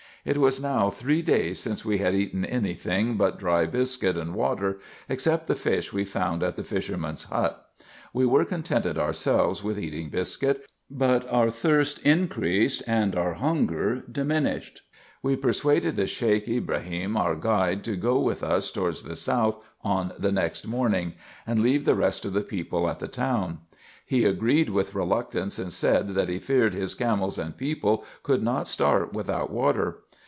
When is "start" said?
28.67-29.13